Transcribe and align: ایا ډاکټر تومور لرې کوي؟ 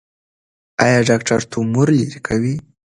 ایا 0.83 0.99
ډاکټر 1.09 1.39
تومور 1.51 1.87
لرې 1.99 2.19
کوي؟ 2.27 2.55